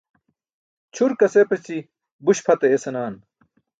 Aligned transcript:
Ćʰurkas 0.95 1.33
epaći 1.41 1.77
buś 2.23 2.39
pʰat 2.45 2.61
aye 2.65 2.77
senaaan. 2.83 3.15